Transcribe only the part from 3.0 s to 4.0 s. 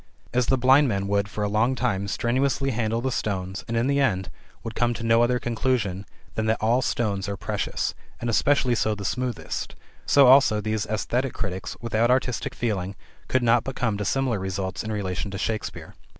the stones and in the